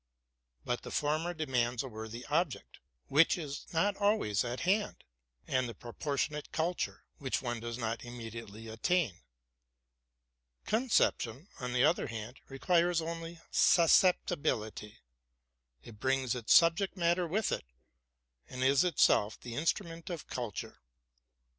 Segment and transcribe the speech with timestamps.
[0.65, 5.03] But the former demands a worthy object, which is not always at hand,
[5.45, 9.19] and a proportionate culture, which one does not immediately attain.
[10.65, 14.97] Concep tion, on the other hand, requires only susceptibility:
[15.83, 17.65] it brings its subject matter with it,
[18.49, 20.81] and is itself the instrument of culture.